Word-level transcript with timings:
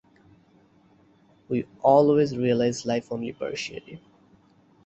We 1.47 1.67
always 1.83 2.35
realise 2.35 2.87
life 2.87 3.11
only 3.11 3.33
partially. 3.33 4.01